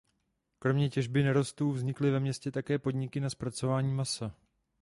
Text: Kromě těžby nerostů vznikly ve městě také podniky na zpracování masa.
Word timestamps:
Kromě 0.59 0.89
těžby 0.89 1.23
nerostů 1.23 1.71
vznikly 1.71 2.11
ve 2.11 2.19
městě 2.19 2.51
také 2.51 2.79
podniky 2.79 3.19
na 3.19 3.29
zpracování 3.29 3.93
masa. 3.93 4.35